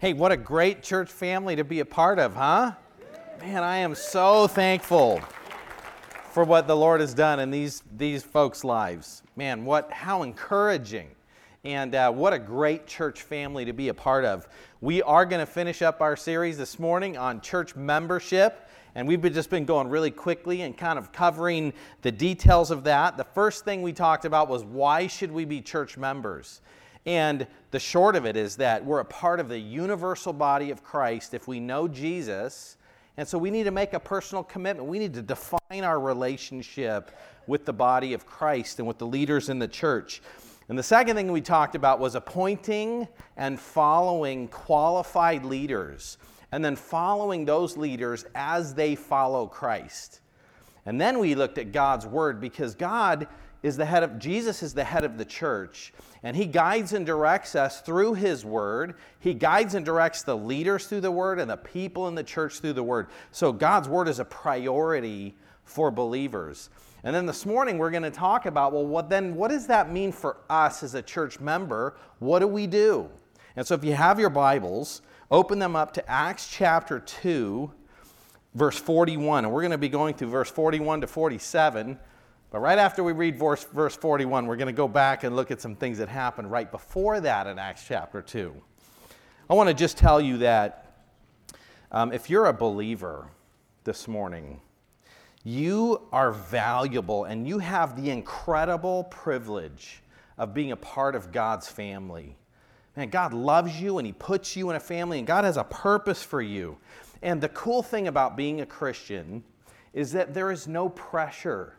[0.00, 2.72] Hey, what a great church family to be a part of, huh?
[3.38, 5.20] Man, I am so thankful
[6.32, 9.22] for what the Lord has done in these, these folks' lives.
[9.36, 11.08] Man, what, how encouraging.
[11.64, 14.48] And uh, what a great church family to be a part of.
[14.80, 18.70] We are going to finish up our series this morning on church membership.
[18.94, 22.84] And we've been, just been going really quickly and kind of covering the details of
[22.84, 23.18] that.
[23.18, 26.62] The first thing we talked about was why should we be church members?
[27.06, 30.82] And the short of it is that we're a part of the universal body of
[30.82, 32.76] Christ if we know Jesus.
[33.16, 34.88] And so we need to make a personal commitment.
[34.88, 37.10] We need to define our relationship
[37.46, 40.22] with the body of Christ and with the leaders in the church.
[40.68, 46.16] And the second thing we talked about was appointing and following qualified leaders,
[46.52, 50.20] and then following those leaders as they follow Christ.
[50.86, 53.26] And then we looked at God's word because God
[53.62, 57.04] is the head of Jesus is the head of the church and he guides and
[57.04, 58.94] directs us through his word.
[59.18, 62.60] He guides and directs the leaders through the word and the people in the church
[62.60, 63.08] through the word.
[63.30, 66.70] So God's word is a priority for believers.
[67.04, 69.90] And then this morning we're going to talk about well what then what does that
[69.90, 71.96] mean for us as a church member?
[72.18, 73.08] What do we do?
[73.56, 77.72] And so if you have your Bibles, open them up to Acts chapter 2
[78.54, 81.98] verse 41 and we're going to be going through verse 41 to 47
[82.50, 85.52] but right after we read verse, verse 41, we're going to go back and look
[85.52, 88.52] at some things that happened right before that in Acts chapter 2.
[89.48, 91.04] I want to just tell you that
[91.92, 93.28] um, if you're a believer
[93.84, 94.60] this morning,
[95.44, 100.02] you are valuable and you have the incredible privilege
[100.36, 102.36] of being a part of God's family.
[102.96, 105.64] Man, God loves you and He puts you in a family, and God has a
[105.64, 106.78] purpose for you.
[107.22, 109.44] And the cool thing about being a Christian
[109.92, 111.76] is that there is no pressure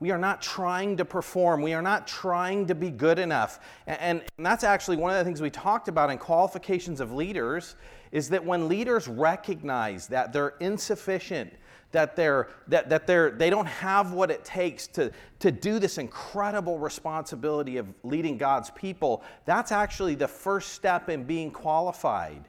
[0.00, 1.60] we are not trying to perform.
[1.60, 3.60] We are not trying to be good enough.
[3.86, 7.74] And, and, that's actually one of the things we talked about in qualifications of leaders
[8.12, 11.52] is that when leaders recognize that they're insufficient,
[11.90, 15.98] that, they're, that, that they're, they don't have what it takes to, to do this
[15.98, 22.44] incredible responsibility of leading God's people, that's actually the first step in being qualified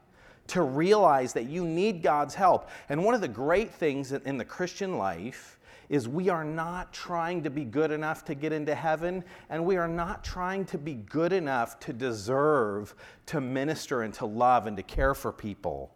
[0.47, 2.69] to realize that you need God's help.
[2.89, 5.58] And one of the great things in the Christian life
[5.89, 9.75] is we are not trying to be good enough to get into heaven, and we
[9.75, 12.93] are not trying to be good enough to deserve
[13.25, 15.93] to minister and to love and to care for people.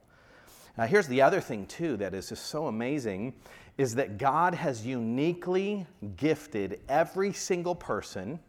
[0.78, 3.34] Now, here's the other thing, too, that is just so amazing
[3.78, 5.86] is that God has uniquely
[6.18, 8.40] gifted every single person,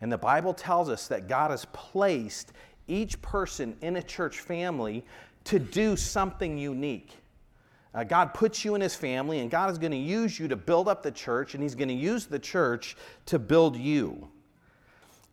[0.00, 2.52] and the Bible tells us that God has placed
[2.88, 5.04] each person in a church family
[5.44, 7.12] to do something unique.
[7.94, 10.56] Uh, God puts you in his family, and God is going to use you to
[10.56, 12.96] build up the church, and he's going to use the church
[13.26, 14.28] to build you.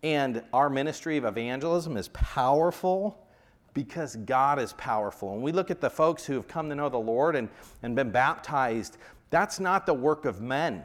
[0.03, 3.25] And our ministry of evangelism is powerful
[3.73, 5.33] because God is powerful.
[5.33, 7.49] And we look at the folks who have come to know the Lord and,
[7.83, 8.97] and been baptized,
[9.29, 10.83] that's not the work of men.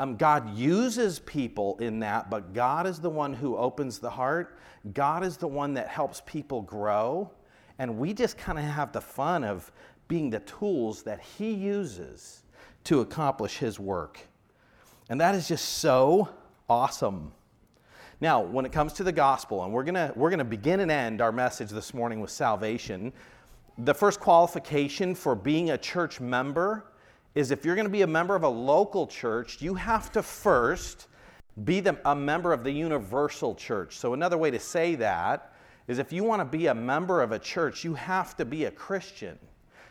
[0.00, 4.58] Um, God uses people in that, but God is the one who opens the heart.
[4.94, 7.30] God is the one that helps people grow.
[7.80, 9.70] And we just kind of have the fun of
[10.08, 12.42] being the tools that He uses
[12.84, 14.18] to accomplish His work.
[15.08, 16.28] And that is just so
[16.68, 17.32] awesome.
[18.20, 21.20] Now, when it comes to the gospel, and we're going we're to begin and end
[21.20, 23.12] our message this morning with salvation,
[23.78, 26.84] the first qualification for being a church member
[27.34, 30.22] is if you're going to be a member of a local church, you have to
[30.22, 31.06] first
[31.64, 33.96] be the, a member of the universal church.
[33.96, 35.52] So, another way to say that
[35.86, 38.64] is if you want to be a member of a church, you have to be
[38.64, 39.38] a Christian.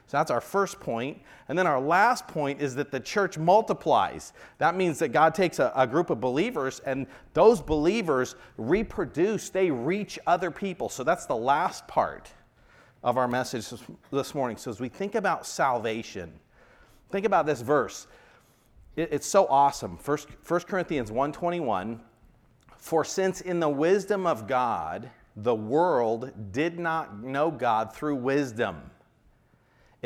[0.08, 1.22] So that's our first point.
[1.50, 4.32] And then our last point is that the church multiplies.
[4.58, 9.70] That means that God takes a, a, group of believers and those believers reproduce, they
[9.70, 10.88] reach other people.
[10.88, 12.32] So that's the last part
[13.04, 13.66] of our message
[14.10, 14.56] this morning.
[14.56, 16.32] So as we think about salvation,
[17.12, 18.08] think about this verse.
[18.96, 19.98] It, it's so awesome.
[19.98, 22.00] First, 1 Corinthians 1.21,
[22.78, 28.90] For since in the wisdom of God, the world did not know God through wisdom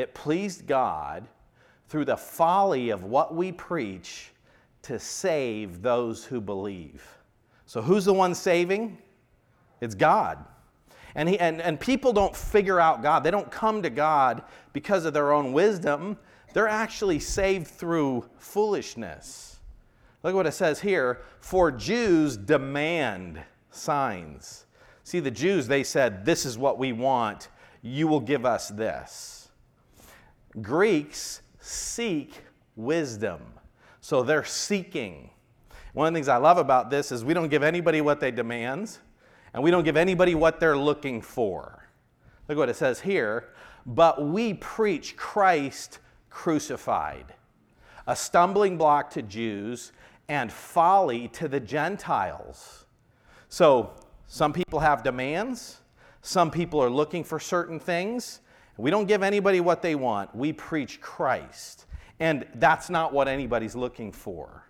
[0.02, 1.28] it pleased God
[1.88, 4.32] through the folly of what we preach
[4.84, 7.06] to save those who believe.
[7.66, 8.98] So, who's the one saving?
[9.80, 10.44] It's God.
[11.16, 13.24] And, he, and, and people don't figure out God.
[13.24, 14.44] They don't come to God
[14.74, 16.18] because of their own wisdom.
[16.54, 19.60] They're actually saved through foolishness.
[20.24, 24.66] Look what it says here for Jews demand signs.
[25.04, 27.50] See, the Jews, they said, This is what we want.
[27.82, 29.41] You will give us this.
[30.60, 32.34] Greeks seek
[32.76, 33.42] wisdom.
[34.02, 35.30] So they're seeking.
[35.94, 38.32] One of the things I love about this is we don't give anybody what they
[38.32, 38.98] demand,
[39.54, 41.88] and we don't give anybody what they're looking for.
[42.48, 43.50] Look what it says here.
[43.86, 46.00] But we preach Christ
[46.30, 47.34] crucified,
[48.08, 49.92] a stumbling block to Jews
[50.30, 52.86] and folly to the Gentiles.
[53.50, 53.92] So,
[54.28, 55.82] some people have demands,
[56.22, 58.41] some people are looking for certain things.
[58.78, 61.86] We don't give anybody what they want, we preach Christ.
[62.20, 64.68] And that's not what anybody's looking for.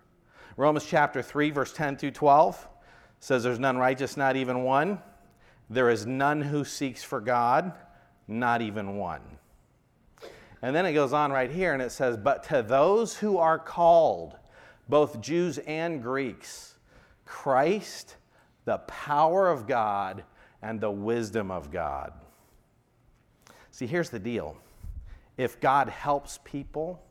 [0.56, 2.68] Romans chapter 3, verse 10 through 12
[3.20, 5.00] says, There's none righteous, not even one.
[5.68, 7.72] There is none who seeks for God,
[8.26, 9.20] not even one.
[10.62, 13.58] And then it goes on right here and it says, But to those who are
[13.58, 14.36] called,
[14.88, 16.76] both Jews and Greeks,
[17.24, 18.16] Christ,
[18.64, 20.24] the power of God
[20.62, 22.12] and the wisdom of God.
[23.72, 24.56] See, here's the deal
[25.36, 27.02] if God helps people,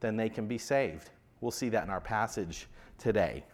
[0.00, 1.10] then they can be saved.
[1.40, 2.68] We'll see that in our passage
[2.98, 3.44] today.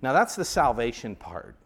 [0.00, 1.56] Now, that's the salvation part.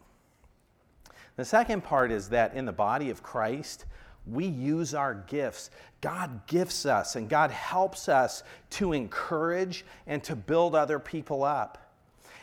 [1.35, 3.85] The second part is that in the body of Christ,
[4.25, 5.69] we use our gifts.
[6.01, 11.91] God gifts us and God helps us to encourage and to build other people up.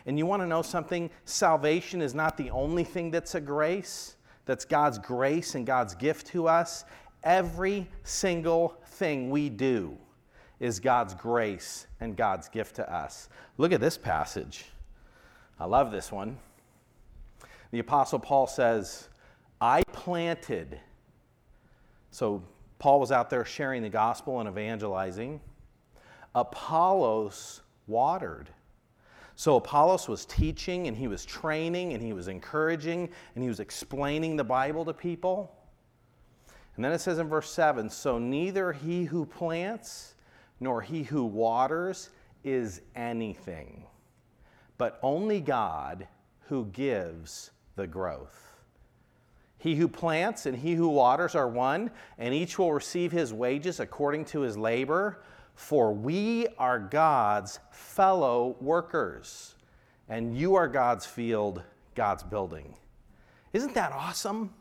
[0.06, 1.11] And you want to know something?
[1.25, 6.27] Salvation is not the only thing that's a grace, that's God's grace and God's gift
[6.29, 6.85] to us.
[7.22, 9.96] Every single thing we do
[10.58, 13.28] is God's grace and God's gift to us.
[13.58, 14.67] Look at this passage.
[15.58, 16.38] I love this one.
[17.70, 19.08] The Apostle Paul says,
[19.61, 20.81] I planted
[22.11, 22.43] so
[22.78, 25.40] Paul was out there sharing the gospel and evangelizing.
[26.34, 28.50] Apollos watered.
[29.37, 33.61] So Apollos was teaching and he was training and he was encouraging and he was
[33.61, 35.55] explaining the Bible to people.
[36.76, 40.14] And then it says in verse 7 So neither he who plants
[40.61, 42.11] nor he who waters
[42.44, 43.84] is anything,
[44.78, 46.06] but only God
[46.49, 48.50] who gives the growth.
[49.58, 53.78] He who plants and he who waters are one, and each will receive his wages
[53.78, 55.22] according to his labor.
[55.55, 59.55] For we are God's fellow workers,
[60.08, 61.62] and you are God's field,
[61.94, 62.75] God's building.
[63.52, 64.55] Isn't that awesome?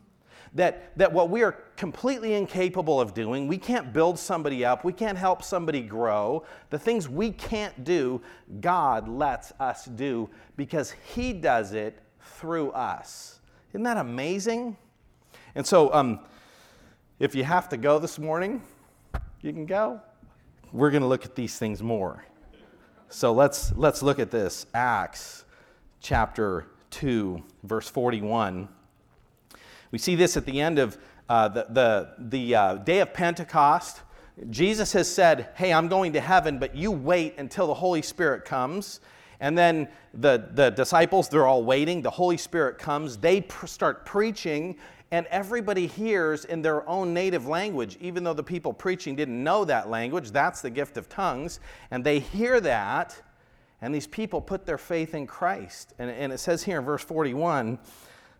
[0.54, 4.92] That, that what we are completely incapable of doing, we can't build somebody up, we
[4.92, 6.44] can't help somebody grow.
[6.70, 8.20] The things we can't do,
[8.60, 13.38] God lets us do because He does it through us.
[13.70, 14.76] Isn't that amazing?
[15.54, 16.20] And so, um,
[17.20, 18.62] if you have to go this morning,
[19.42, 20.00] you can go.
[20.72, 22.24] We're going to look at these things more.
[23.08, 25.44] So let's let's look at this Acts
[26.00, 28.68] chapter 2 verse 41.
[29.90, 30.98] We see this at the end of
[31.28, 34.02] uh, the, the, the uh, day of Pentecost.
[34.50, 38.44] Jesus has said, Hey, I'm going to heaven, but you wait until the Holy Spirit
[38.44, 39.00] comes.
[39.40, 42.02] And then the, the disciples, they're all waiting.
[42.02, 43.16] The Holy Spirit comes.
[43.16, 44.76] They pr- start preaching,
[45.10, 49.64] and everybody hears in their own native language, even though the people preaching didn't know
[49.64, 50.30] that language.
[50.30, 51.58] That's the gift of tongues.
[51.90, 53.20] And they hear that,
[53.80, 55.94] and these people put their faith in Christ.
[55.98, 57.78] And, and it says here in verse 41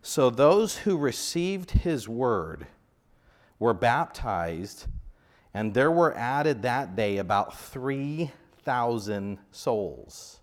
[0.02, 2.66] So those who received his word
[3.58, 4.86] were baptized,
[5.52, 10.40] and there were added that day about 3,000 souls.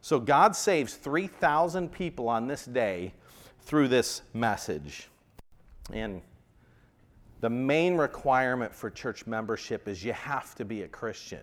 [0.00, 3.14] So God saves 3,000 people on this day
[3.60, 5.08] through this message.
[5.92, 6.20] And
[7.40, 11.42] the main requirement for church membership is you have to be a Christian.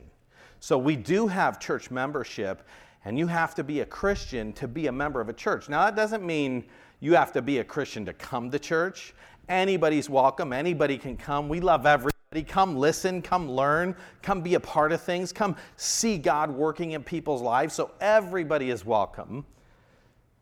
[0.60, 2.68] So we do have church membership,
[3.06, 5.70] and you have to be a Christian to be a member of a church.
[5.70, 6.66] Now, that doesn't mean
[7.00, 9.14] you have to be a Christian to come to church.
[9.50, 11.50] Anybody's welcome, anybody can come.
[11.50, 12.12] We love everybody.
[12.48, 17.04] Come listen, come learn, come be a part of things, come see God working in
[17.04, 17.74] people's lives.
[17.74, 19.46] So everybody is welcome.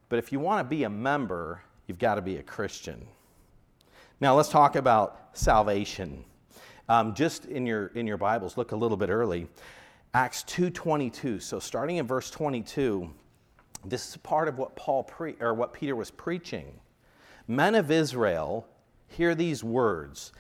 [0.10, 3.08] But if you want to be a member, you've got to be a Christian.
[4.22, 6.26] Now let's talk about salvation.
[6.90, 9.48] Um, just in your in your Bibles, look a little bit early.
[10.14, 11.40] Acts 2:22.
[11.40, 13.14] So starting in verse 22,
[13.86, 16.80] this is part of what Paul pre- or what Peter was preaching.
[17.48, 18.68] Men of Israel,
[19.08, 20.32] hear these words.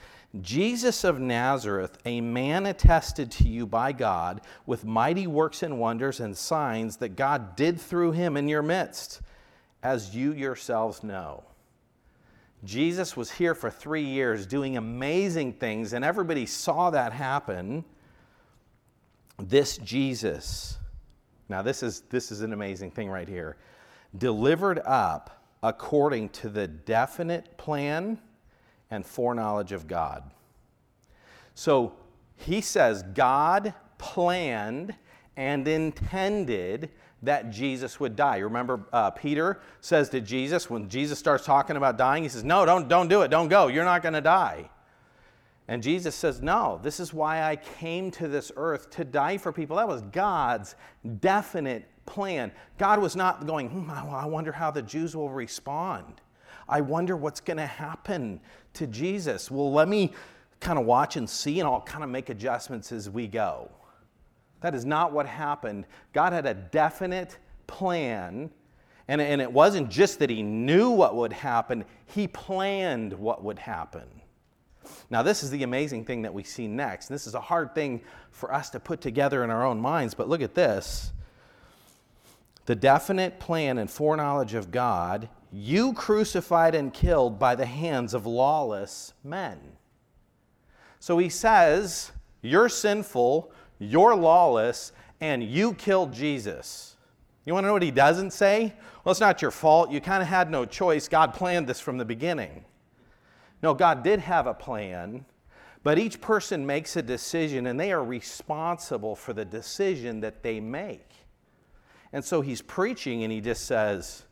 [0.41, 6.19] Jesus of Nazareth, a man attested to you by God with mighty works and wonders
[6.19, 9.21] and signs that God did through him in your midst,
[9.81, 11.43] as you yourselves know.
[12.63, 17.85] Jesus was here for three years doing amazing things, and everybody saw that happen.
[19.39, 20.77] This Jesus,
[21.47, 23.57] now this is, this is an amazing thing right here,
[24.17, 28.19] delivered up according to the definite plan
[28.91, 30.29] and foreknowledge of God.
[31.53, 31.93] So
[32.35, 34.95] he says God planned
[35.35, 36.89] and intended
[37.21, 38.37] that Jesus would die.
[38.37, 42.65] Remember, uh, Peter says to Jesus, when Jesus starts talking about dying, he says, No,
[42.65, 43.29] don't, don't do it.
[43.29, 43.67] Don't go.
[43.67, 44.69] You're not going to die.
[45.69, 49.53] And Jesus says, No, this is why I came to this earth to die for
[49.53, 49.77] people.
[49.77, 50.73] That was God's
[51.19, 52.51] definite plan.
[52.79, 56.21] God was not going, hmm, I wonder how the Jews will respond.
[56.67, 58.39] I wonder what's going to happen
[58.73, 59.51] to Jesus.
[59.51, 60.11] Well, let me
[60.59, 63.69] kind of watch and see, and I'll kind of make adjustments as we go.
[64.61, 65.85] That is not what happened.
[66.13, 68.49] God had a definite plan,
[69.07, 73.59] and, and it wasn't just that He knew what would happen, He planned what would
[73.59, 74.07] happen.
[75.09, 77.07] Now, this is the amazing thing that we see next.
[77.07, 80.29] This is a hard thing for us to put together in our own minds, but
[80.29, 81.11] look at this.
[82.65, 88.25] The definite plan and foreknowledge of God, you crucified and killed by the hands of
[88.25, 89.59] lawless men.
[90.99, 96.95] So he says, You're sinful, you're lawless, and you killed Jesus.
[97.45, 98.73] You want to know what he doesn't say?
[99.03, 99.89] Well, it's not your fault.
[99.89, 101.07] You kind of had no choice.
[101.07, 102.65] God planned this from the beginning.
[103.61, 105.25] No, God did have a plan,
[105.83, 110.59] but each person makes a decision and they are responsible for the decision that they
[110.59, 111.11] make.
[112.11, 114.23] And so he's preaching and he just says,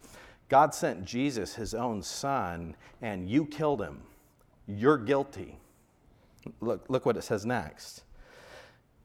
[0.49, 4.01] God sent Jesus, his own son, and you killed him.
[4.65, 5.57] You're guilty.
[6.61, 8.03] Look, look what it says next.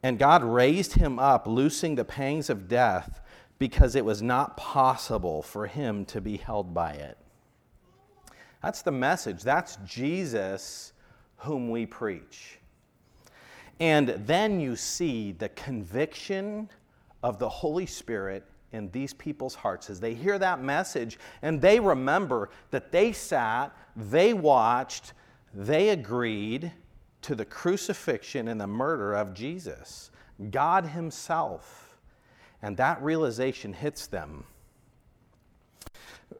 [0.02, 3.21] And God raised him up, loosing the pangs of death,
[3.59, 7.19] because it was not possible for him to be held by it.
[8.62, 9.42] That's the message.
[9.42, 10.92] That's Jesus
[11.37, 12.59] whom we preach.
[13.81, 16.69] And then you see the conviction
[17.23, 21.78] of the Holy Spirit in these people's hearts as they hear that message and they
[21.78, 25.12] remember that they sat, they watched,
[25.52, 26.73] they agreed
[27.23, 30.11] to the crucifixion and the murder of Jesus,
[30.50, 31.97] God Himself.
[32.62, 34.45] And that realization hits them.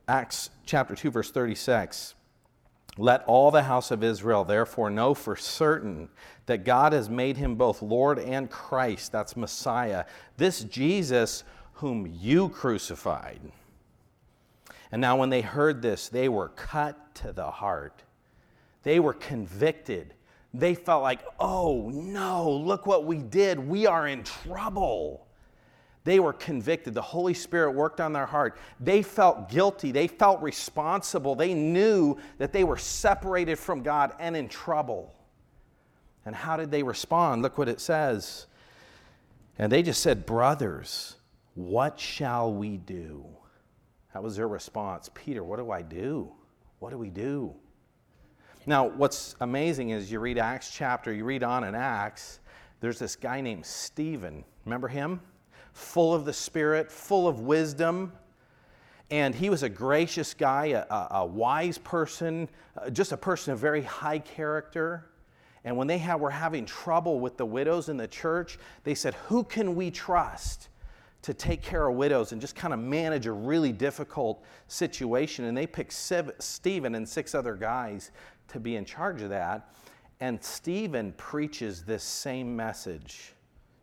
[0.09, 2.15] Acts chapter 2, verse 36.
[2.99, 6.11] Let all the house of Israel therefore know for certain
[6.47, 10.05] that God has made him both Lord and Christ, that's Messiah,
[10.37, 11.45] this Jesus
[11.75, 13.41] whom you crucified.
[14.91, 18.03] And now, when they heard this, they were cut to the heart.
[18.83, 20.13] They were convicted.
[20.53, 23.59] They felt like, oh no, look what we did.
[23.59, 25.27] We are in trouble.
[26.05, 26.95] They were convicted.
[26.95, 28.59] The Holy Spirit worked on their heart.
[28.81, 29.93] They felt guilty.
[29.93, 31.35] They felt responsible.
[31.35, 35.15] They knew that they were separated from God and in trouble.
[36.27, 37.43] And how did they respond?
[37.43, 38.47] Look what it says.
[39.59, 41.17] And they just said, Brothers,
[41.55, 43.25] what shall we do?
[44.13, 45.09] That was their response.
[45.15, 46.33] Peter, what do I do?
[46.81, 47.55] What do we do?
[48.67, 52.41] Now, what's amazing is you read Acts chapter, you read on in Acts,
[52.81, 54.45] there's this guy named Stephen.
[54.65, 55.21] Remember him?
[55.73, 58.13] Full of the Spirit, full of wisdom.
[59.11, 63.59] And he was a gracious guy, a, a wise person, uh, just a person of
[63.59, 65.11] very high character.
[65.65, 69.15] And when they have, were having trouble with the widows in the church, they said,
[69.27, 70.69] Who can we trust
[71.23, 75.45] to take care of widows and just kind of manage a really difficult situation?
[75.45, 78.11] And they picked Stephen and six other guys
[78.49, 79.73] to be in charge of that.
[80.21, 83.35] And Stephen preaches this same message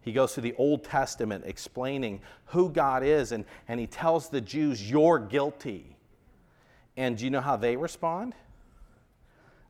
[0.09, 4.41] he goes through the Old Testament explaining who God is, and, and he tells the
[4.41, 5.95] Jews, You're guilty.
[6.97, 8.33] And do you know how they respond?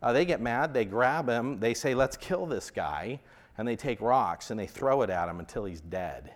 [0.02, 3.20] Uh, they get mad, they grab him, they say, Let's kill this guy.
[3.58, 6.32] And they take rocks and they throw it at him until he's dead.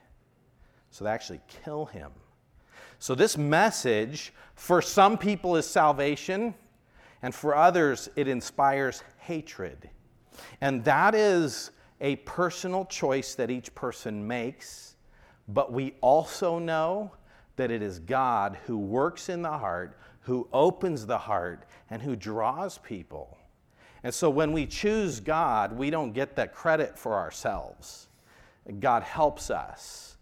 [0.91, 2.11] So they actually kill him.
[2.99, 6.53] So, this message for some people is salvation,
[7.21, 9.89] and for others, it inspires hatred.
[10.59, 11.71] And that is
[12.03, 14.97] a personal choice that each person makes,
[15.47, 17.11] but we also know
[17.55, 22.15] that it is God who works in the heart, who opens the heart, and who
[22.15, 23.37] draws people.
[24.03, 28.09] And so when we choose God, we don't get that credit for ourselves.
[28.81, 30.17] God helps us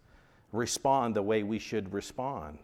[0.51, 2.59] respond the way we should respond.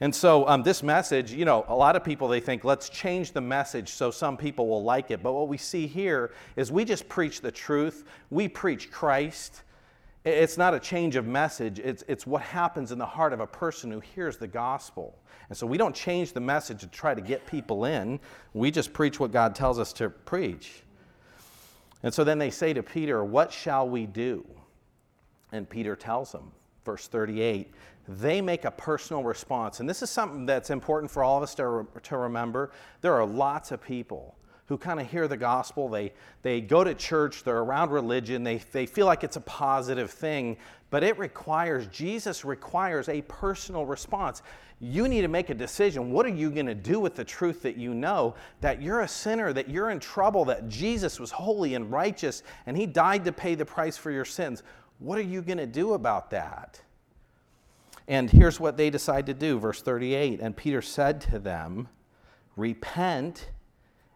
[0.00, 3.32] And so, um, this message, you know, a lot of people they think, let's change
[3.32, 5.22] the message so some people will like it.
[5.22, 9.62] But what we see here is we just preach the truth, we preach Christ.
[10.24, 13.46] It's not a change of message, it's, it's what happens in the heart of a
[13.46, 15.18] person who hears the gospel.
[15.48, 18.20] And so, we don't change the message to try to get people in,
[18.52, 20.82] we just preach what God tells us to preach.
[22.02, 24.46] And so then they say to Peter, What shall we do?
[25.52, 26.52] And Peter tells them,
[26.84, 27.72] verse 38
[28.08, 29.80] they make a personal response.
[29.80, 32.70] And this is something that's important for all of us to, to remember.
[33.00, 34.36] There are lots of people
[34.66, 35.88] who kind of hear the gospel.
[35.88, 40.10] They, they go to church, they're around religion, they, they feel like it's a positive
[40.10, 40.56] thing,
[40.90, 44.42] but it requires, Jesus requires a personal response.
[44.80, 46.10] You need to make a decision.
[46.10, 49.08] What are you going to do with the truth that you know that you're a
[49.08, 53.32] sinner, that you're in trouble, that Jesus was holy and righteous, and he died to
[53.32, 54.62] pay the price for your sins?
[54.98, 56.80] What are you going to do about that?
[58.08, 60.40] And here's what they decide to do, verse 38.
[60.40, 61.88] And Peter said to them,
[62.56, 63.50] Repent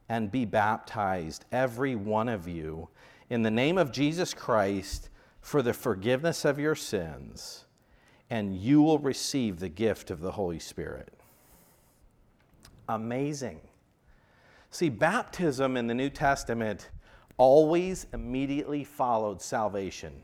[0.09, 2.88] and be baptized, every one of you,
[3.28, 5.09] in the name of Jesus Christ
[5.40, 7.64] for the forgiveness of your sins,
[8.28, 11.12] and you will receive the gift of the Holy Spirit.
[12.88, 13.61] Amazing.
[14.70, 16.90] See, baptism in the New Testament
[17.37, 20.23] always immediately followed salvation.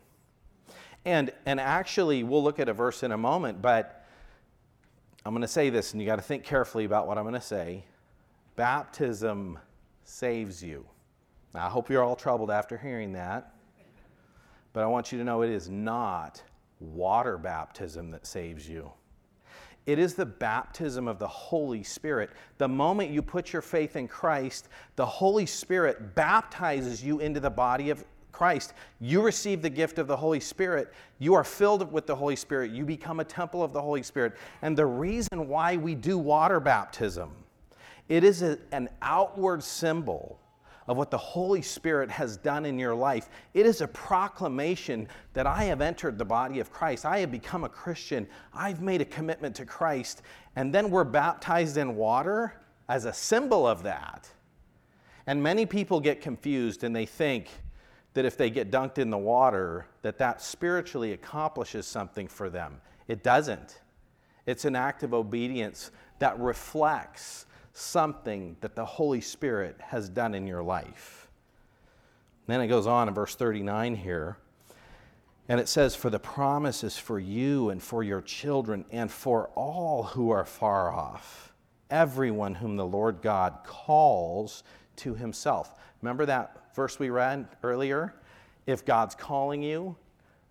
[1.07, 4.05] And, and actually, we'll look at a verse in a moment, but
[5.25, 7.35] I'm going to say this, and you got to think carefully about what I'm going
[7.35, 7.85] to say.
[8.57, 9.57] Baptism
[10.03, 10.85] saves you.
[11.55, 13.55] Now, I hope you're all troubled after hearing that,
[14.73, 16.43] but I want you to know it is not
[16.81, 18.91] water baptism that saves you.
[19.87, 22.31] It is the baptism of the Holy Spirit.
[22.59, 27.49] The moment you put your faith in Christ, the Holy Spirit baptizes you into the
[27.49, 28.05] body of
[28.37, 30.93] Christ, you receive the gift of the Holy Spirit.
[31.19, 32.71] You are filled with the Holy Spirit.
[32.71, 34.35] You become a temple of the Holy Spirit.
[34.61, 37.31] And the reason why we do water baptism,
[38.11, 40.39] it is a, an outward symbol
[40.87, 43.31] of what the Holy Spirit has done in your life.
[43.55, 47.07] It is a proclamation that I have entered the body of Christ.
[47.07, 48.29] I have become a Christian.
[48.53, 50.21] I've made a commitment to Christ.
[50.57, 52.53] And then we're baptized in water
[52.91, 54.29] as a symbol of that.
[55.27, 57.49] And many people get confused and they think,
[58.17, 62.81] that if they get dunked in the water, that that spiritually accomplishes something for them.
[63.09, 63.83] It doesn't.
[64.47, 67.45] It's an act of obedience that reflects
[67.75, 71.29] something that the Holy Spirit has done in your life.
[72.47, 74.39] Then it goes on in verse 39 here.
[75.51, 79.51] And it says, For the promise is for you and for your children and for
[79.55, 81.53] all who are far off,
[81.91, 84.65] everyone whom the Lord God calls
[84.97, 85.75] to himself.
[86.01, 88.15] Remember that verse we read earlier,
[88.67, 89.97] if God's calling you,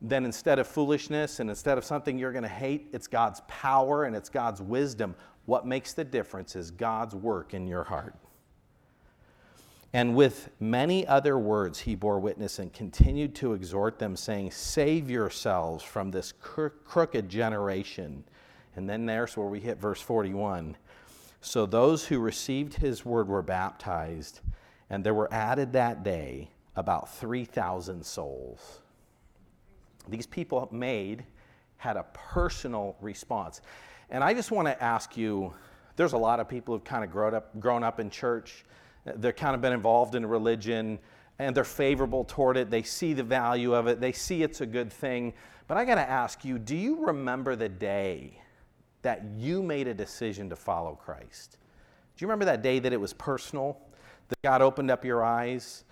[0.02, 4.04] then instead of foolishness and instead of something you're going to hate, it's God's power
[4.04, 5.16] and it's God's wisdom.
[5.46, 8.16] What makes the difference is God's work in your heart.
[9.94, 15.10] And with many other words, he bore witness and continued to exhort them, saying, Save
[15.10, 18.26] yourselves from this crooked generation.
[18.76, 20.76] And then there's where we hit verse 41.
[21.40, 24.42] So those who received his word were baptized
[24.90, 28.82] and there were added that day about 3,000 souls.
[30.08, 31.26] These people made
[31.78, 33.62] had a personal response.
[34.10, 35.54] And I just want to ask you
[35.96, 38.66] there's a lot of people who've kind of grown up, grown up in church,
[39.06, 41.00] they've kind of been involved in religion,
[41.40, 42.70] and they're favorable toward it.
[42.70, 45.34] They see the value of it, they see it's a good thing.
[45.68, 48.40] But I got to ask you do you remember the day
[49.02, 51.58] that you made a decision to follow Christ?
[52.18, 53.78] Do you remember that day that it was personal?
[54.30, 55.84] That God opened up your eyes.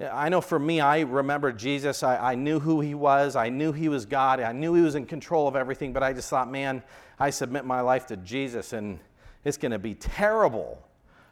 [0.00, 2.02] I know for me, I remember Jesus.
[2.02, 3.36] I, I, knew who he was.
[3.36, 4.40] I knew he was God.
[4.40, 6.82] I knew he was in control of everything, but I just thought, man,
[7.20, 8.98] I submit my life to Jesus and
[9.44, 10.82] it's going to be terrible.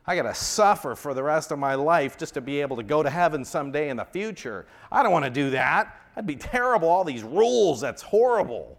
[0.06, 2.82] I got to suffer for the rest of my life just to be able to
[2.82, 4.66] go to heaven someday in the future.
[4.90, 5.96] I don't want to do that.
[6.14, 6.88] That'd be terrible.
[6.88, 8.76] All these rules, that's horrible.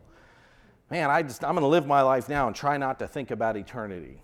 [0.90, 3.32] Man, I just, I'm going to live my life now and try not to think
[3.32, 4.22] about eternity.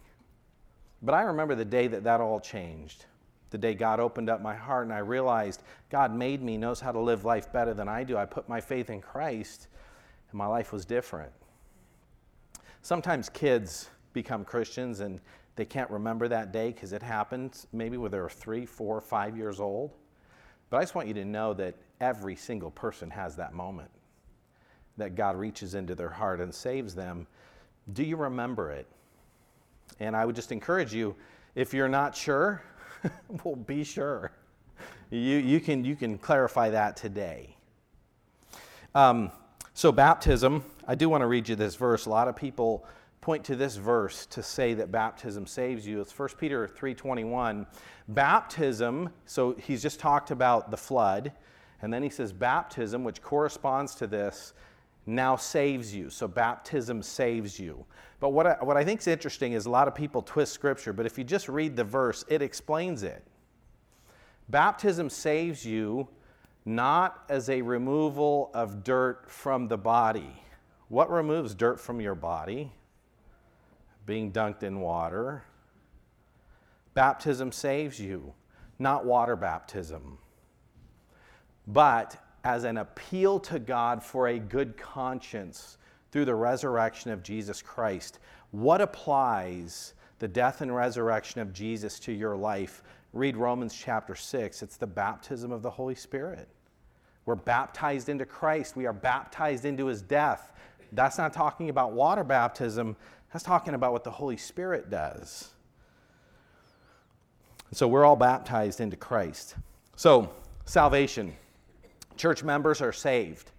[1.01, 3.05] But I remember the day that that all changed
[3.49, 6.91] the day God opened up my heart and I realized God made me, knows how
[6.91, 8.17] to live life better than I do.
[8.17, 9.67] I put my faith in Christ
[10.31, 11.31] and my life was different.
[12.81, 15.21] Sometimes kids become Christians and
[15.55, 19.35] they can't remember that day because it happened maybe when they were three, four, five
[19.35, 19.93] years old.
[20.69, 23.89] But I just want you to know that every single person has that moment
[24.97, 27.27] that God reaches into their heart and saves them.
[27.93, 28.87] Do you remember it?
[29.99, 31.15] And I would just encourage you
[31.55, 32.61] if you're not sure,
[33.43, 34.31] well, be sure.
[35.09, 37.55] You, you, can, you can clarify that today.
[38.93, 39.31] Um,
[39.73, 42.05] so, baptism, I do want to read you this verse.
[42.05, 42.85] A lot of people
[43.21, 46.01] point to this verse to say that baptism saves you.
[46.01, 47.67] It's 1 Peter 3:21.
[48.07, 51.33] Baptism, so he's just talked about the flood,
[51.81, 54.53] and then he says baptism, which corresponds to this,
[55.07, 56.09] now saves you.
[56.09, 57.85] So baptism saves you.
[58.19, 60.93] But what I, what I think is interesting is a lot of people twist scripture,
[60.93, 63.23] but if you just read the verse, it explains it.
[64.49, 66.07] Baptism saves you
[66.65, 70.41] not as a removal of dirt from the body.
[70.89, 72.71] What removes dirt from your body?
[74.05, 75.43] Being dunked in water.
[76.93, 78.33] Baptism saves you
[78.79, 80.17] not water baptism,
[81.65, 85.77] but as an appeal to God for a good conscience
[86.11, 88.19] through the resurrection of Jesus Christ.
[88.51, 92.83] What applies the death and resurrection of Jesus to your life?
[93.13, 94.61] Read Romans chapter 6.
[94.61, 96.47] It's the baptism of the Holy Spirit.
[97.25, 100.53] We're baptized into Christ, we are baptized into his death.
[100.93, 102.95] That's not talking about water baptism,
[103.33, 105.49] that's talking about what the Holy Spirit does.
[107.73, 109.55] So we're all baptized into Christ.
[109.97, 110.31] So,
[110.63, 111.35] salvation.
[112.17, 113.51] Church members are saved.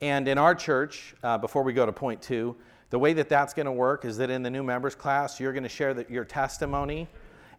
[0.00, 2.56] And in our church, uh, before we go to point two,
[2.90, 5.52] the way that that's going to work is that in the new members class, you're
[5.52, 7.08] going to share the, your testimony,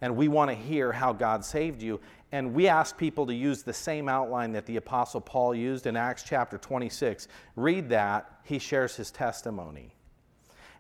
[0.02, 2.00] and we want to hear how God saved you.
[2.32, 5.96] And we ask people to use the same outline that the Apostle Paul used in
[5.96, 7.28] Acts chapter 26.
[7.56, 9.96] Read that, he shares his testimony.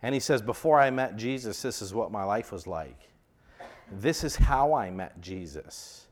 [0.01, 2.99] And he says, Before I met Jesus, this is what my life was like.
[3.91, 6.04] This is how I met Jesus.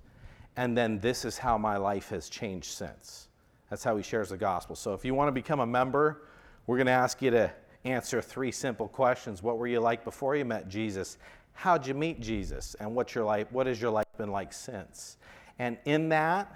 [0.55, 3.27] And then this is how my life has changed since.
[3.69, 4.75] That's how he shares the gospel.
[4.75, 6.23] So if you want to become a member,
[6.67, 7.51] we're going to ask you to
[7.85, 9.41] answer three simple questions.
[9.41, 11.17] What were you like before you met Jesus?
[11.53, 12.75] How'd you meet Jesus?
[12.79, 15.17] And what's your life, what has your life been like since?
[15.59, 16.53] And in that,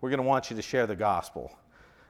[0.00, 1.56] we're going to want you to share the gospel.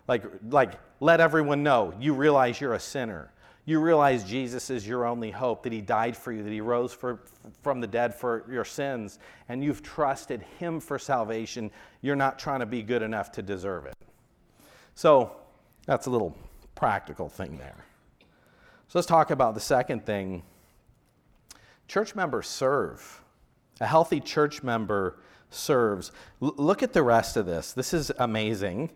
[0.08, 3.30] Like, like, let everyone know you realize you're a sinner.
[3.66, 6.92] You realize Jesus is your only hope, that He died for you, that He rose
[6.92, 7.20] for,
[7.62, 11.70] from the dead for your sins, and you've trusted Him for salvation.
[12.02, 13.94] You're not trying to be good enough to deserve it.
[14.94, 15.32] So
[15.86, 16.36] that's a little
[16.74, 17.84] practical thing there.
[18.88, 20.42] So let's talk about the second thing.
[21.88, 23.22] Church members serve.
[23.80, 25.18] A healthy church member
[25.50, 26.12] serves.
[26.42, 27.72] L- look at the rest of this.
[27.72, 28.90] This is amazing.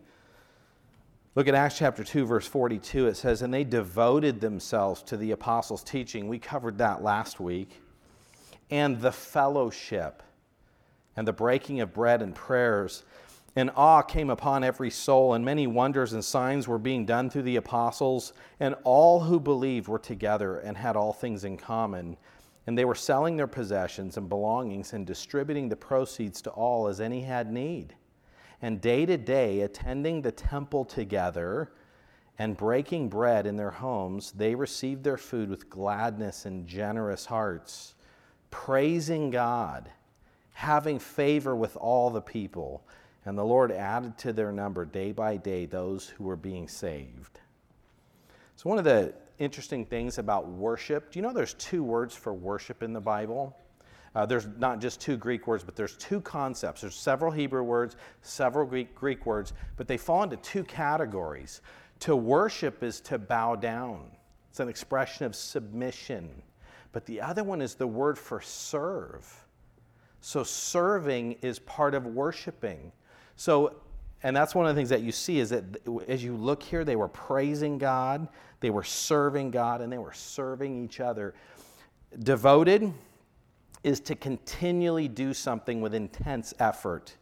[1.39, 3.07] Look at Acts chapter 2, verse 42.
[3.07, 6.27] It says, And they devoted themselves to the apostles' teaching.
[6.27, 7.81] We covered that last week.
[8.73, 10.25] And the fellowship
[11.15, 13.05] and the breaking of bread and prayers.
[13.55, 17.43] And awe came upon every soul, and many wonders and signs were being done through
[17.43, 18.33] the apostles.
[18.59, 22.17] And all who believed were together and had all things in common.
[22.67, 27.01] And they were selling their possessions and belongings and distributing the proceeds to all as
[27.01, 27.95] any had need
[28.61, 31.71] and day to day attending the temple together
[32.39, 37.95] and breaking bread in their homes, they received their food with gladness and generous hearts,
[38.51, 39.91] praising God,
[40.53, 42.85] having favor with all the people.
[43.25, 47.41] And the Lord added to their number day by day those who were being saved.
[48.57, 52.33] So, one of the interesting things about worship, do you know there's two words for
[52.33, 53.57] worship in the Bible?
[54.15, 56.81] Uh, there's not just two Greek words, but there's two concepts.
[56.81, 61.61] There's several Hebrew words, several Greek, Greek words, but they fall into two categories.
[62.01, 64.11] To worship is to bow down,
[64.51, 66.31] it's an expression of submission.
[66.93, 69.27] But the other one is the word for serve.
[70.21, 72.93] So serving is part of worshiping.
[73.37, 73.77] So,
[74.23, 75.65] and that's one of the things that you see is that
[76.09, 78.29] as you look here, they were praising God,
[78.61, 81.35] they were serving God, and they were serving each other.
[82.19, 82.93] Devoted,
[83.85, 87.17] is to continually do something with intense effort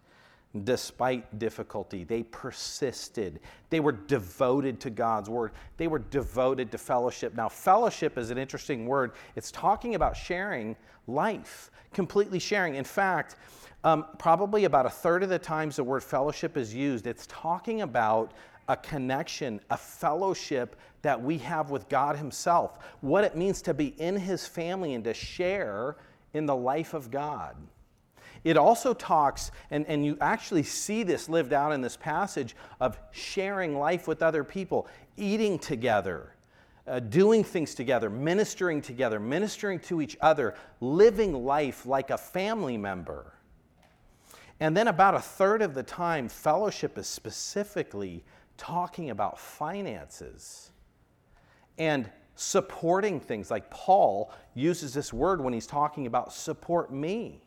[0.64, 2.04] despite difficulty.
[2.04, 3.40] They persisted.
[3.70, 5.52] They were devoted to God's word.
[5.76, 7.34] They were devoted to fellowship.
[7.34, 9.12] Now, fellowship is an interesting word.
[9.34, 12.76] It's talking about sharing life, completely sharing.
[12.76, 13.36] In fact,
[13.84, 17.82] um, probably about a third of the times the word fellowship is used, it's talking
[17.82, 18.32] about
[18.68, 23.88] a connection, a fellowship that we have with God Himself, what it means to be
[23.98, 25.96] in His family and to share
[26.36, 27.56] in the life of God.
[28.44, 32.98] It also talks, and, and you actually see this lived out in this passage, of
[33.10, 36.32] sharing life with other people, eating together,
[36.86, 42.76] uh, doing things together, ministering together, ministering to each other, living life like a family
[42.76, 43.32] member.
[44.60, 48.24] And then, about a third of the time, fellowship is specifically
[48.56, 50.70] talking about finances.
[51.78, 53.50] And supporting things.
[53.50, 57.40] Like Paul uses this word when he's talking about support me.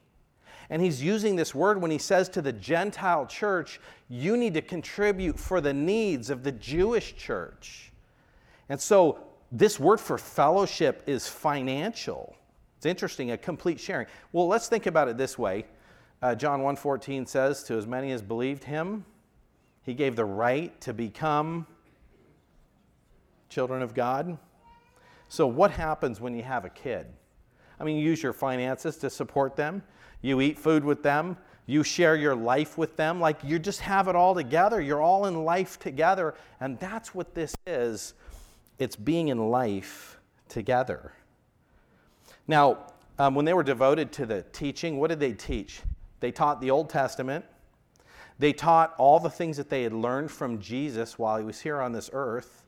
[0.70, 4.62] And he's using this word when he says to the Gentile church, you need to
[4.62, 7.92] contribute for the needs of the Jewish church.
[8.68, 9.20] And so
[9.52, 12.36] this word for fellowship is financial.
[12.78, 14.08] It's interesting, a complete sharing.
[14.32, 15.66] Well, let's think about it this way.
[16.22, 19.06] Uh, John 1:14 says, "To as many as believed him,
[19.82, 21.66] he gave the right to become
[23.50, 24.38] children of God."
[25.30, 27.08] So, what happens when you have a kid?
[27.80, 29.82] I mean, you use your finances to support them,
[30.22, 31.38] you eat food with them,
[31.70, 33.22] you share your life with them.
[33.22, 34.82] Like you just have it all together.
[34.82, 36.34] You're all in life together.
[36.60, 38.16] And that's what this is
[38.80, 41.14] it's being in life together.
[42.48, 42.88] Now,
[43.20, 45.82] um, when they were devoted to the teaching, what did they teach?
[46.22, 47.46] They taught the Old Testament.
[48.40, 51.80] They taught all the things that they had learned from Jesus while he was here
[51.82, 52.66] on this earth.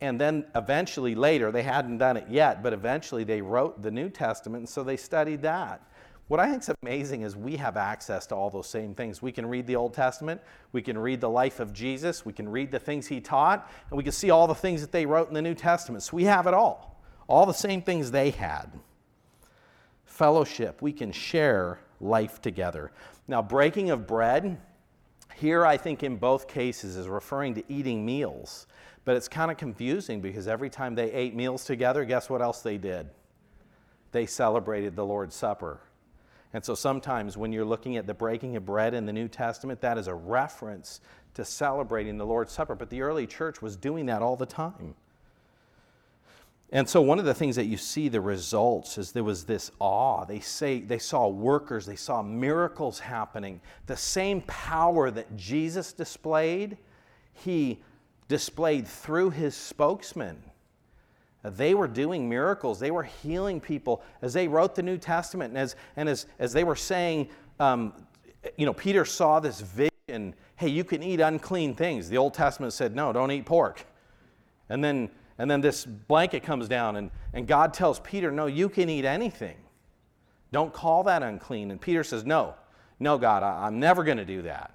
[0.00, 4.08] And then eventually, later, they hadn't done it yet, but eventually they wrote the New
[4.08, 5.82] Testament, and so they studied that.
[6.28, 9.20] What I think is amazing is we have access to all those same things.
[9.20, 12.48] We can read the Old Testament, we can read the life of Jesus, we can
[12.48, 15.26] read the things he taught, and we can see all the things that they wrote
[15.26, 16.04] in the New Testament.
[16.04, 18.70] So we have it all, all the same things they had.
[20.04, 22.92] Fellowship, we can share life together.
[23.26, 24.60] Now, breaking of bread,
[25.34, 28.68] here I think in both cases is referring to eating meals,
[29.10, 32.62] but it's kind of confusing because every time they ate meals together, guess what else
[32.62, 33.08] they did?
[34.12, 35.80] They celebrated the Lord's Supper.
[36.52, 39.80] And so sometimes when you're looking at the breaking of bread in the New Testament,
[39.80, 41.00] that is a reference
[41.34, 42.76] to celebrating the Lord's Supper.
[42.76, 44.94] But the early church was doing that all the time.
[46.70, 49.72] And so one of the things that you see the results is there was this
[49.80, 50.24] awe.
[50.24, 53.60] They say they saw workers, they saw miracles happening.
[53.86, 56.76] The same power that Jesus displayed,
[57.32, 57.80] he
[58.30, 60.40] displayed through his spokesman.
[61.42, 62.78] They were doing miracles.
[62.78, 65.50] They were healing people as they wrote the New Testament.
[65.50, 67.92] And as, and as, as they were saying, um,
[68.56, 69.90] you know, Peter saw this vision
[70.56, 72.10] hey, you can eat unclean things.
[72.10, 73.86] The Old Testament said, no, don't eat pork.
[74.68, 78.68] And then, and then this blanket comes down, and, and God tells Peter, no, you
[78.68, 79.56] can eat anything.
[80.52, 81.70] Don't call that unclean.
[81.70, 82.54] And Peter says, no,
[82.98, 84.74] no, God, I, am never going to do that.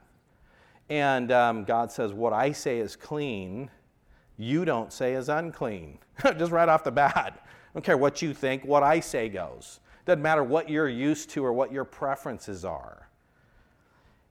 [0.89, 3.69] And um, God says, what I say is clean
[4.37, 5.99] you don't say is unclean.
[6.23, 7.41] Just right off the bat.
[7.45, 9.79] I don't care what you think, what I say goes.
[10.05, 13.09] Doesn't matter what you're used to or what your preferences are.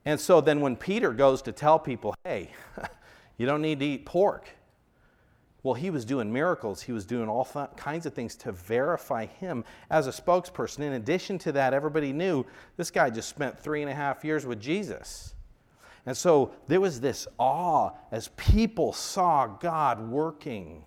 [0.04, 2.50] And so then when Peter goes to tell people, hey,
[3.38, 4.50] you don't need to eat pork,
[5.62, 6.82] well, he was doing miracles.
[6.82, 10.80] He was doing all th- kinds of things to verify him as a spokesperson.
[10.80, 12.44] In addition to that, everybody knew
[12.76, 15.34] this guy just spent three and a half years with Jesus.
[16.06, 20.84] And so there was this awe as people saw God working.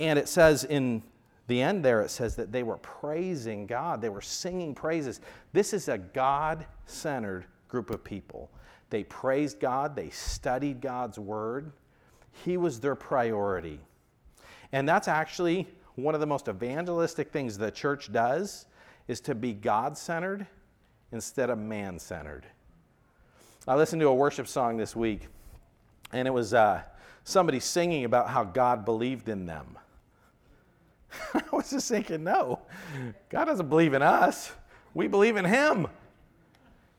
[0.00, 1.02] And it says in
[1.46, 5.20] the end there, it says that they were praising God, they were singing praises.
[5.52, 8.50] This is a God centered group of people.
[8.90, 11.72] They praised God, they studied God's word.
[12.44, 13.80] He was their priority.
[14.72, 18.66] And that's actually one of the most evangelistic things the church does
[19.06, 20.46] is to be God centered
[21.12, 22.46] instead of man centered.
[23.66, 25.26] I listened to a worship song this week,
[26.12, 26.82] and it was uh,
[27.24, 29.78] somebody singing about how God believed in them.
[31.34, 32.60] I was just thinking, no,
[33.30, 34.52] God doesn't believe in us.
[34.92, 35.86] We believe in Him.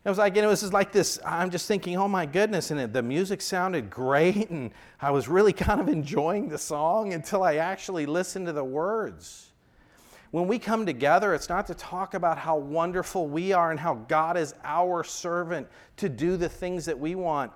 [0.04, 1.20] It was like, and it was just like this.
[1.24, 2.72] I'm just thinking, oh my goodness.
[2.72, 7.12] And it, the music sounded great, and I was really kind of enjoying the song
[7.12, 9.52] until I actually listened to the words.
[10.30, 13.94] When we come together, it's not to talk about how wonderful we are and how
[13.94, 17.52] God is our servant to do the things that we want.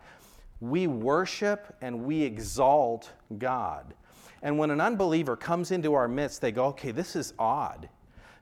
[0.60, 3.94] We worship and we exalt God.
[4.42, 7.88] And when an unbeliever comes into our midst, they go, okay, this is odd.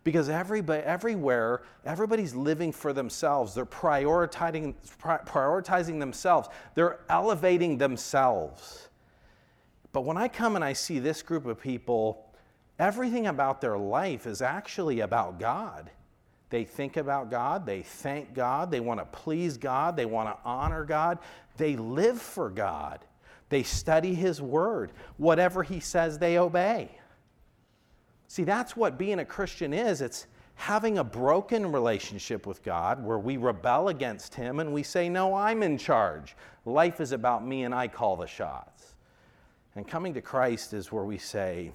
[0.05, 3.55] Because everybody, everywhere, everybody's living for themselves.
[3.55, 8.89] They're prioritizing, prioritizing themselves, they're elevating themselves.
[9.93, 12.28] But when I come and I see this group of people,
[12.79, 15.91] everything about their life is actually about God.
[16.51, 20.49] They think about God, they thank God, they want to please God, they want to
[20.49, 21.19] honor God,
[21.57, 23.01] they live for God.
[23.49, 24.93] They study His Word.
[25.17, 26.91] Whatever He says, they obey.
[28.29, 30.01] See, that's what being a Christian is.
[30.01, 35.09] It's having a broken relationship with God where we rebel against Him and we say,
[35.09, 36.37] No, I'm in charge.
[36.65, 38.95] Life is about me and I call the shots.
[39.77, 41.73] And coming to Christ is where we say,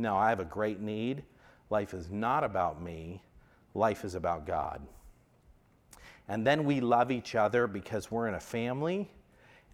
[0.00, 1.22] no, I have a great need.
[1.68, 3.22] Life is not about me,
[3.74, 4.80] life is about God.
[6.28, 9.10] And then we love each other because we're in a family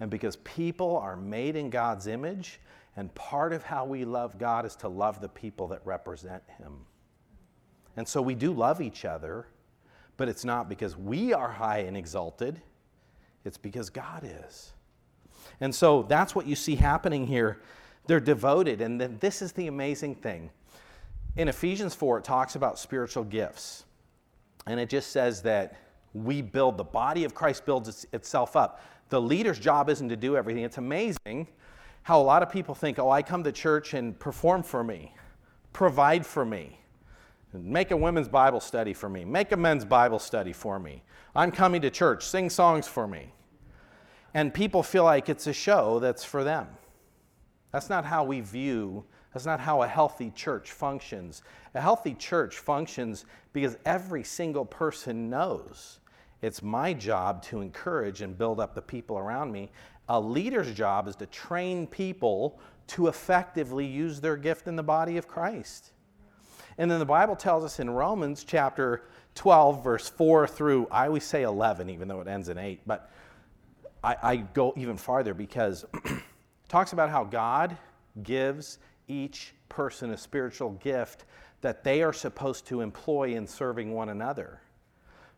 [0.01, 2.61] and because people are made in God's image.
[2.97, 6.87] And part of how we love God is to love the people that represent Him.
[7.97, 9.47] And so we do love each other,
[10.17, 12.61] but it's not because we are high and exalted,
[13.45, 14.73] it's because God is.
[15.61, 17.61] And so that's what you see happening here
[18.07, 18.81] they're devoted.
[18.81, 20.51] And then this is the amazing thing.
[21.37, 23.85] In Ephesians 4, it talks about spiritual gifts.
[24.67, 25.77] And it just says that
[26.15, 28.81] we build, the body of Christ builds itself up.
[29.11, 30.65] The leader's job isn't to do everything.
[30.65, 31.47] It's amazing
[32.03, 35.15] how a lot of people think, oh, I come to church and perform for me,
[35.73, 36.81] provide for me,
[37.53, 41.03] make a women's Bible study for me, make a men's Bible study for me.
[41.35, 43.33] I'm coming to church, sing songs for me.
[44.35, 46.69] And people feel like it's a show that's for them.
[47.77, 51.43] That's not how we view, that's not how a healthy church functions.
[51.75, 55.99] A healthy church functions because every single person knows
[56.41, 59.71] It's my job to encourage and build up the people around me.
[60.09, 65.19] A leader's job is to train people to effectively use their gift in the body
[65.19, 65.93] of Christ.
[66.79, 69.03] And then the Bible tells us in Romans chapter
[69.35, 73.11] 12, verse 4 through, I always say 11, even though it ends in 8, but
[74.03, 75.85] I, I go even farther because
[76.69, 77.77] talks about how God
[78.23, 81.25] gives each person a spiritual gift
[81.61, 84.61] that they are supposed to employ in serving one another.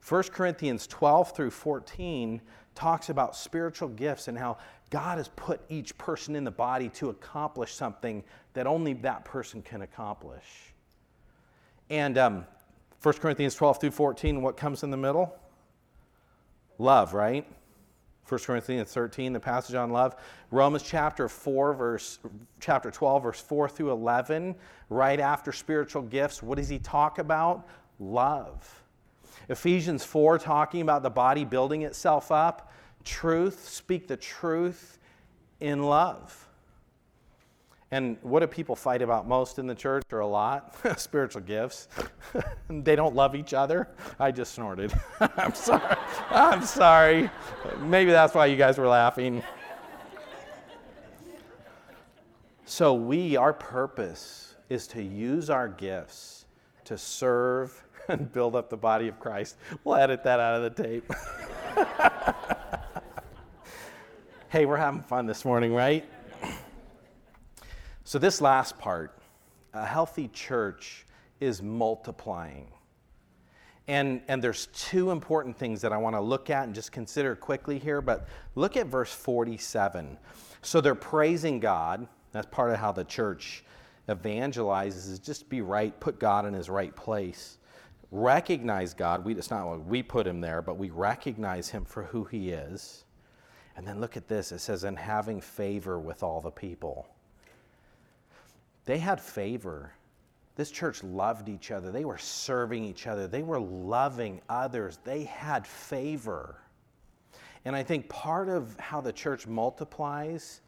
[0.06, 2.40] 1 Corinthians 12 through 14
[2.74, 4.56] talks about spiritual gifts and how
[4.90, 8.22] God has put each person in the body to accomplish something
[8.54, 10.44] that only that person can accomplish.
[11.90, 12.46] And um,
[13.02, 15.36] 1 Corinthians 12 through 14, what comes in the middle?
[16.78, 17.46] Love, right?
[18.28, 20.16] 1 Corinthians 13, the passage on love.
[20.50, 22.18] Romans chapter 4, verse
[22.60, 24.54] chapter 12, verse 4 through 11,
[24.90, 27.66] right after spiritual gifts, what does he talk about?
[27.98, 28.84] Love.
[29.48, 32.70] Ephesians 4, talking about the body building itself up.
[33.04, 34.98] Truth, speak the truth
[35.60, 36.48] in love.
[37.90, 40.76] And what do people fight about most in the church, or a lot?
[41.00, 41.88] Spiritual gifts.
[42.68, 43.88] they don't love each other.
[44.18, 44.92] I just snorted.
[45.20, 45.96] I'm sorry.
[46.30, 47.30] I'm sorry.
[47.80, 49.42] Maybe that's why you guys were laughing.
[52.66, 56.44] So, we, our purpose is to use our gifts
[56.84, 59.56] to serve and build up the body of Christ.
[59.84, 61.10] We'll edit that out of the tape.
[64.50, 66.04] hey, we're having fun this morning, right?
[68.04, 69.18] So, this last part,
[69.72, 71.06] a healthy church
[71.40, 72.68] is multiplying.
[73.88, 77.34] And, and there's two important things that I want to look at and just consider
[77.34, 80.18] quickly here, but look at verse 47.
[80.60, 82.06] So they're praising God.
[82.32, 83.64] That's part of how the church
[84.06, 87.58] evangelizes is just be right, put God in his right place.
[88.10, 89.24] Recognize God.
[89.24, 93.04] We, it's not we put him there, but we recognize him for who he is.
[93.76, 94.52] And then look at this.
[94.52, 97.06] It says, and having favor with all the people.
[98.84, 99.92] They had favor.
[100.58, 101.92] This church loved each other.
[101.92, 103.28] They were serving each other.
[103.28, 104.98] They were loving others.
[105.04, 106.60] They had favor.
[107.64, 110.62] And I think part of how the church multiplies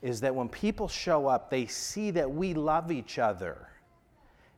[0.00, 3.68] is that when people show up, they see that we love each other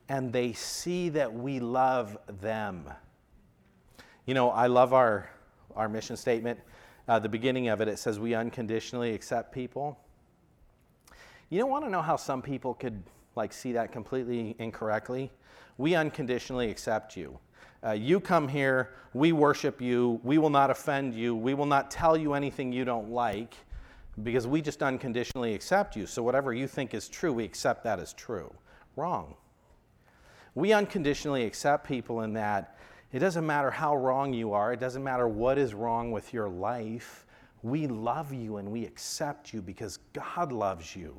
[0.09, 2.89] and they see that we love them.
[4.27, 5.29] You know, I love our,
[5.75, 6.61] our mission statement.
[7.09, 9.99] Uh, the beginning of it, it says, We unconditionally accept people.
[11.51, 13.03] You don't want to know how some people could
[13.37, 15.31] like see that completely incorrectly?
[15.77, 17.39] We unconditionally accept you.
[17.85, 21.91] Uh, you come here, we worship you, we will not offend you, we will not
[21.91, 23.55] tell you anything you don't like
[24.25, 26.07] because we just unconditionally accept you.
[26.07, 28.53] So whatever you think is true, we accept that as true.
[28.97, 29.35] Wrong.
[30.57, 32.77] We unconditionally accept people in that
[33.13, 36.49] it doesn't matter how wrong you are, it doesn't matter what is wrong with your
[36.49, 37.27] life.
[37.63, 41.17] We love you and we accept you because God loves you.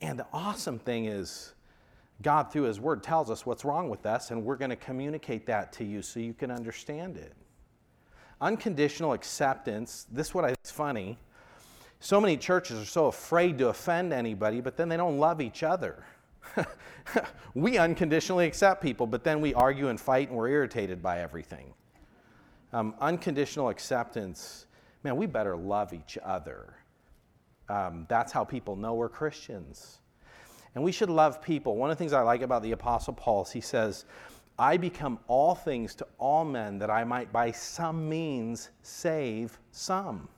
[0.00, 1.54] And the awesome thing is,
[2.22, 5.46] God, through His Word, tells us what's wrong with us, and we're going to communicate
[5.46, 7.34] that to you so you can understand it.
[8.40, 11.18] Unconditional acceptance, this is what I think is funny.
[12.00, 15.64] So many churches are so afraid to offend anybody, but then they don't love each
[15.64, 16.04] other.
[17.54, 21.74] we unconditionally accept people, but then we argue and fight and we're irritated by everything.
[22.72, 24.66] Um, unconditional acceptance,
[25.02, 26.74] man, we better love each other.
[27.68, 29.98] Um, that's how people know we're Christians.
[30.74, 31.76] And we should love people.
[31.76, 34.04] One of the things I like about the Apostle Paul is he says,
[34.58, 40.28] I become all things to all men that I might by some means save some.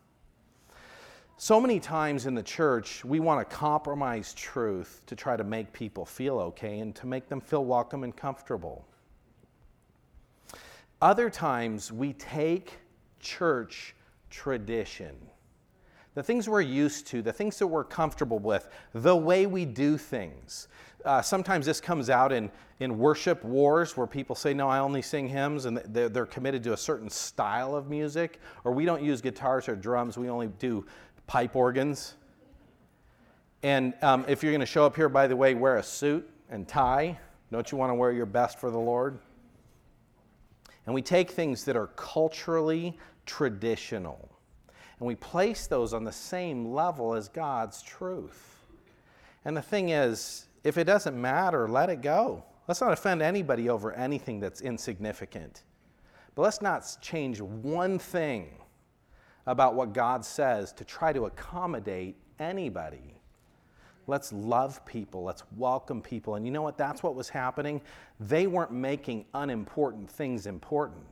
[1.38, 5.72] So many times in the church, we want to compromise truth to try to make
[5.72, 8.84] people feel okay and to make them feel welcome and comfortable.
[11.00, 12.74] Other times, we take
[13.20, 13.94] church
[14.28, 15.16] tradition
[16.20, 19.96] the things we're used to, the things that we're comfortable with, the way we do
[19.96, 20.68] things.
[21.06, 25.00] Uh, sometimes this comes out in, in worship wars where people say, No, I only
[25.00, 29.02] sing hymns, and they're, they're committed to a certain style of music, or we don't
[29.02, 30.84] use guitars or drums, we only do
[31.26, 32.16] pipe organs.
[33.62, 36.28] And um, if you're going to show up here, by the way, wear a suit
[36.50, 37.18] and tie.
[37.50, 39.18] Don't you want to wear your best for the Lord?
[40.84, 44.29] And we take things that are culturally traditional
[45.00, 48.58] and we place those on the same level as God's truth.
[49.46, 52.44] And the thing is, if it doesn't matter, let it go.
[52.68, 55.64] Let's not offend anybody over anything that's insignificant.
[56.34, 58.50] But let's not change one thing
[59.46, 63.16] about what God says to try to accommodate anybody.
[64.06, 65.24] Let's love people.
[65.24, 66.34] Let's welcome people.
[66.34, 66.76] And you know what?
[66.76, 67.80] That's what was happening.
[68.18, 71.06] They weren't making unimportant things important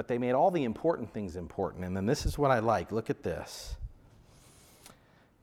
[0.00, 1.84] but they made all the important things important.
[1.84, 2.90] And then this is what I like.
[2.90, 3.76] Look at this.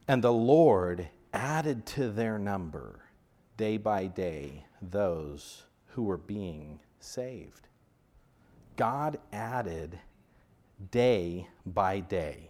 [0.07, 3.01] And the Lord added to their number
[3.55, 7.67] day by day those who were being saved.
[8.77, 9.99] God added
[10.89, 12.49] day by day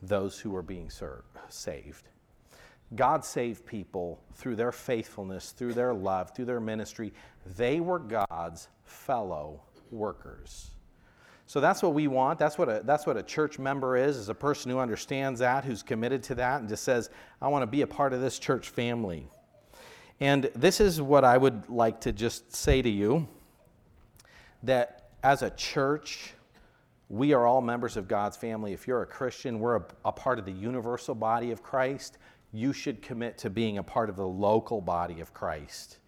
[0.00, 2.08] those who were being served, saved.
[2.94, 7.12] God saved people through their faithfulness, through their love, through their ministry.
[7.58, 9.60] They were God's fellow
[9.90, 10.70] workers.
[11.52, 12.38] So that's what we want.
[12.38, 15.66] That's what a, that's what a church member is, is a person who understands that,
[15.66, 17.10] who's committed to that, and just says,
[17.42, 19.28] I want to be a part of this church family.
[20.18, 23.28] And this is what I would like to just say to you
[24.62, 26.32] that as a church,
[27.10, 28.72] we are all members of God's family.
[28.72, 32.16] If you're a Christian, we're a, a, part of the universal body of Christ.
[32.54, 35.98] You should commit to being a part of the local body of Christ.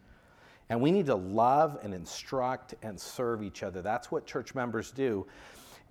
[0.71, 3.83] And we need to love and instruct and serve each other.
[3.83, 5.27] That's what church members do.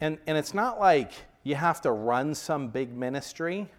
[0.02, 1.12] And, and it's not like
[1.44, 3.70] you have to run some big ministry.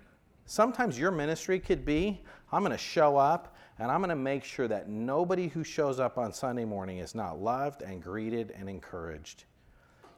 [0.47, 2.21] Sometimes your ministry could be
[2.53, 5.99] I'm going to show up and I'm going to make sure that nobody who shows
[5.99, 9.45] up on Sunday morning is not loved and greeted and encouraged.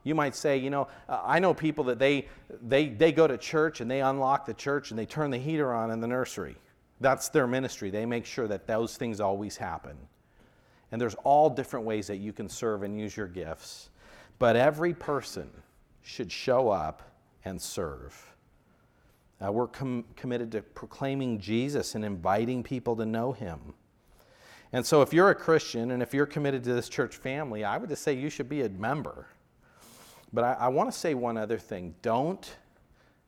[0.03, 2.29] You might say, you know, uh, I know people that they,
[2.62, 5.72] they, they go to church and they unlock the church and they turn the heater
[5.72, 6.57] on in the nursery.
[7.01, 7.91] That's their ministry.
[7.91, 9.97] They make sure that those things always happen.
[10.97, 13.91] And there's all different ways that you can serve and use your gifts.
[14.39, 15.51] But every person
[16.01, 17.03] should show up
[17.45, 18.35] and serve.
[19.45, 23.75] Uh, we're com- committed to proclaiming Jesus and inviting people to know him.
[24.73, 27.77] And so, if you're a Christian and if you're committed to this church family, I
[27.77, 29.27] would just say you should be a member.
[30.33, 32.57] But I, I want to say one other thing don't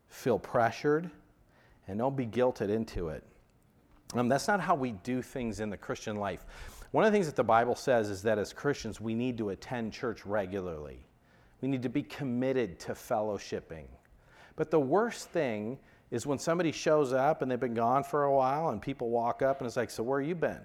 [0.09, 1.11] feel pressured
[1.87, 3.25] and don't be guilted into it.
[4.14, 6.47] Um, that's not how we do things in the Christian life.
[6.91, 9.51] One of the things that the Bible says is that as Christians, we need to
[9.51, 11.01] attend church regularly.
[11.61, 13.84] We need to be committed to fellowshipping.
[14.57, 15.78] But the worst thing
[16.11, 19.43] is when somebody shows up and they've been gone for a while and people walk
[19.43, 20.61] up and it's like, So where have you been?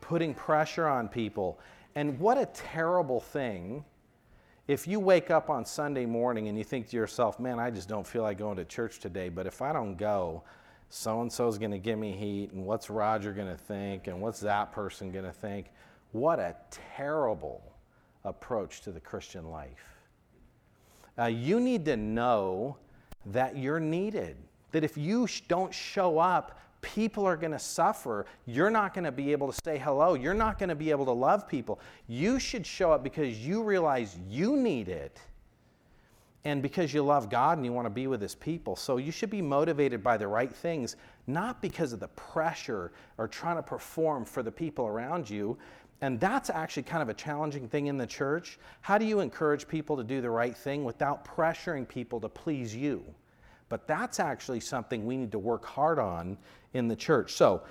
[0.00, 1.58] Putting pressure on people.
[1.94, 3.84] And what a terrible thing
[4.68, 7.88] if you wake up on Sunday morning and you think to yourself, man, I just
[7.88, 10.42] don't feel like going to church today, but if I don't go,
[10.88, 14.06] so and so is going to give me heat, and what's Roger going to think,
[14.06, 15.66] and what's that person going to think?
[16.12, 16.54] What a
[16.96, 17.62] terrible
[18.24, 19.96] approach to the Christian life.
[21.18, 22.76] Uh, you need to know
[23.26, 24.36] that you're needed.
[24.72, 28.26] That if you sh- don't show up, people are going to suffer.
[28.44, 30.14] You're not going to be able to say hello.
[30.14, 31.80] You're not going to be able to love people.
[32.06, 35.18] You should show up because you realize you need it
[36.46, 38.76] and because you love God and you want to be with His people.
[38.76, 40.94] So you should be motivated by the right things,
[41.26, 45.58] not because of the pressure or trying to perform for the people around you.
[46.02, 48.60] And that's actually kind of a challenging thing in the church.
[48.80, 52.76] How do you encourage people to do the right thing without pressuring people to please
[52.76, 53.02] you?
[53.68, 56.38] But that's actually something we need to work hard on
[56.74, 57.32] in the church.
[57.32, 57.64] So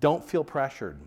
[0.00, 0.98] don't feel pressured.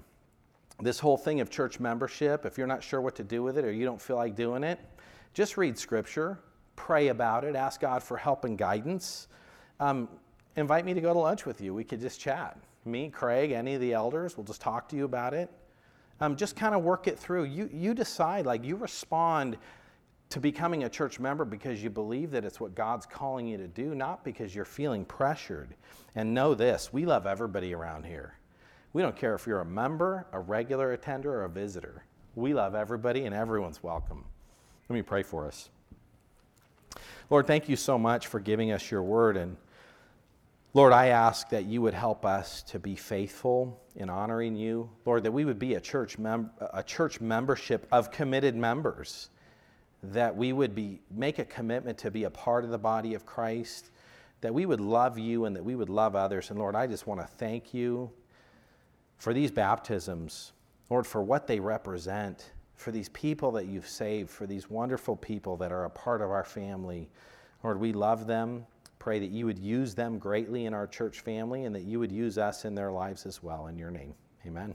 [0.82, 3.66] This whole thing of church membership, if you're not sure what to do with it
[3.66, 4.80] or you don't feel like doing it,
[5.34, 6.40] just read scripture,
[6.76, 9.28] pray about it, ask God for help and guidance.
[9.80, 10.08] Um,
[10.56, 11.74] invite me to go to lunch with you.
[11.74, 12.58] We could just chat.
[12.86, 15.50] Me, Craig, any of the elders, we'll just talk to you about it.
[16.22, 17.46] Um, just kind of work it through.
[17.46, 19.58] You, you decide, like, you respond
[20.30, 23.68] to becoming a church member because you believe that it's what God's calling you to
[23.68, 25.76] do, not because you're feeling pressured.
[26.16, 28.38] And know this we love everybody around here.
[28.94, 32.06] We don't care if you're a member, a regular attender, or a visitor.
[32.36, 34.24] We love everybody, and everyone's welcome.
[34.90, 35.70] Let me pray for us.
[37.30, 39.36] Lord, thank you so much for giving us your word.
[39.36, 39.58] And
[40.74, 44.90] Lord, I ask that you would help us to be faithful in honoring you.
[45.06, 49.30] Lord, that we would be a church, mem- a church membership of committed members
[50.04, 53.26] that we would be, make a commitment to be a part of the body of
[53.26, 53.90] Christ,
[54.42, 56.52] that we would love you and that we would love others.
[56.52, 58.12] And Lord, I just want to thank you
[59.18, 60.52] for these baptisms,
[60.92, 65.58] Lord, for what they represent, for these people that you've saved, for these wonderful people
[65.58, 67.10] that are a part of our family.
[67.64, 68.66] Lord, we love them.
[69.00, 72.12] Pray that you would use them greatly in our church family and that you would
[72.12, 73.68] use us in their lives as well.
[73.68, 74.14] In your name,
[74.46, 74.74] amen.